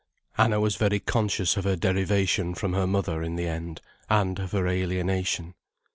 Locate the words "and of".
4.09-4.51